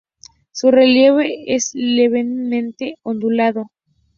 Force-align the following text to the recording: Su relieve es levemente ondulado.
Su 0.51 0.71
relieve 0.71 1.53
es 1.53 1.75
levemente 1.75 2.97
ondulado. 3.03 3.69